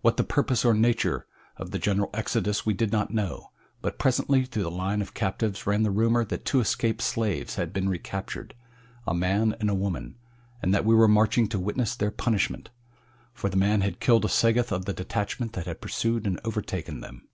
[0.00, 1.26] What the purpose or nature
[1.58, 3.52] of the general exodus we did not know,
[3.82, 7.74] but presently through the line of captives ran the rumor that two escaped slaves had
[7.74, 8.54] been recaptured
[9.06, 10.16] a man and a woman
[10.62, 12.70] and that we were marching to witness their punishment,
[13.34, 17.00] for the man had killed a Sagoth of the detachment that had pursued and overtaken
[17.00, 17.28] them.